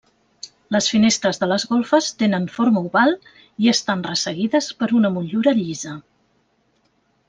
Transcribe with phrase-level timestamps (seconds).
[0.75, 3.15] Les finestres de les golfes tenen forma oval
[3.67, 5.97] i estan resseguides per una motllura llisa.